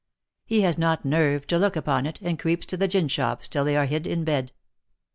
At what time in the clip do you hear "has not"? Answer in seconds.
0.61-1.05